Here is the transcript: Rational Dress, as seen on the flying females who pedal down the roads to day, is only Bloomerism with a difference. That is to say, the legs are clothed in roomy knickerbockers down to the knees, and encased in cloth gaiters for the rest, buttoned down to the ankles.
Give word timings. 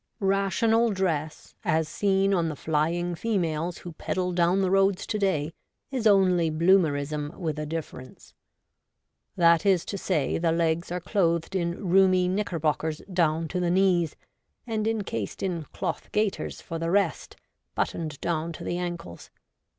Rational 0.23 0.89
Dress, 0.89 1.53
as 1.63 1.87
seen 1.87 2.33
on 2.33 2.49
the 2.49 2.55
flying 2.55 3.13
females 3.13 3.77
who 3.77 3.91
pedal 3.93 4.31
down 4.31 4.61
the 4.61 4.71
roads 4.71 5.05
to 5.05 5.19
day, 5.19 5.51
is 5.91 6.07
only 6.07 6.49
Bloomerism 6.49 7.37
with 7.37 7.59
a 7.59 7.67
difference. 7.67 8.33
That 9.35 9.63
is 9.63 9.85
to 9.85 9.99
say, 9.99 10.39
the 10.39 10.51
legs 10.51 10.91
are 10.91 10.99
clothed 10.99 11.55
in 11.55 11.87
roomy 11.87 12.27
knickerbockers 12.27 13.03
down 13.13 13.47
to 13.49 13.59
the 13.59 13.69
knees, 13.69 14.15
and 14.65 14.87
encased 14.87 15.43
in 15.43 15.65
cloth 15.65 16.11
gaiters 16.11 16.61
for 16.61 16.79
the 16.79 16.89
rest, 16.89 17.35
buttoned 17.75 18.19
down 18.21 18.53
to 18.53 18.63
the 18.63 18.79
ankles. 18.79 19.29